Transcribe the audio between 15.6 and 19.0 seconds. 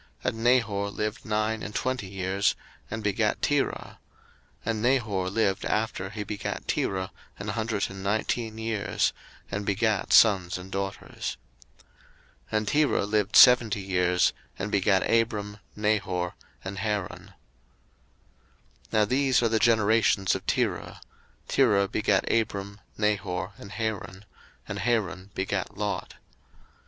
Nahor, and Haran. 01:011:027